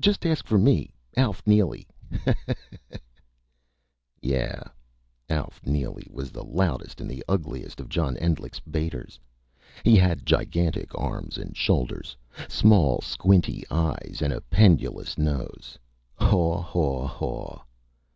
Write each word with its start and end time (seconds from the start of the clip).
Just 0.00 0.26
ask 0.26 0.44
for 0.48 0.58
me 0.58 0.90
Alf 1.16 1.46
Neely! 1.46 1.86
Haw 2.10 2.34
haw 2.48 2.54
haw!" 2.54 2.96
Yeah, 4.20 4.64
Alf 5.28 5.64
Neely 5.64 6.08
was 6.10 6.32
the 6.32 6.42
loudest 6.42 7.00
and 7.00 7.08
the 7.08 7.24
ugliest 7.28 7.78
of 7.78 7.88
John 7.88 8.16
Endlich's 8.16 8.58
baiters. 8.58 9.20
He 9.84 9.94
had 9.94 10.26
gigantic 10.26 10.90
arms 10.98 11.38
and 11.38 11.56
shoulders, 11.56 12.16
small 12.48 13.00
squinty 13.00 13.62
eyes, 13.70 14.18
and 14.24 14.32
a 14.32 14.40
pendulous 14.40 15.16
nose. 15.18 15.78
"Haw 16.16 16.60
haw 16.60 17.06
haw!..." 17.06 17.60